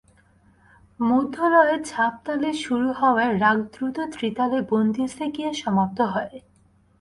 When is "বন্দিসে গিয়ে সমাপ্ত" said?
4.71-5.99